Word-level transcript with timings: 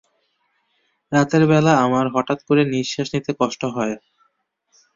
রাতের 1.11 1.43
বেলা 1.51 1.73
আমার 1.85 2.05
হঠাৎ 2.15 2.39
করে 2.47 2.61
নিঃশ্বাস 2.73 3.07
নিতে 3.13 3.31
কষ্ট 3.41 3.61
হয়। 3.75 3.95